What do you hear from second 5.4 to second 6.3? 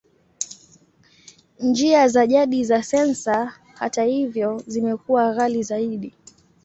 zaidi.